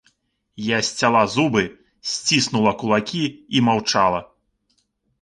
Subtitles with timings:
[0.67, 1.63] Я сцяла зубы,
[2.13, 3.23] сціснула кулакі
[3.59, 4.27] і маўчала.